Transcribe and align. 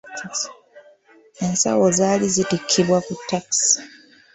Ensawo 1.45 1.85
zaali 1.97 2.25
zitikkibwa 2.35 2.97
ku 3.05 3.13
takisi. 3.29 3.77